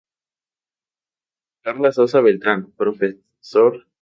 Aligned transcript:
Karla 1.61 1.91
Sosa 1.91 2.21
Beltran, 2.21 2.65
Profr. 2.71 3.19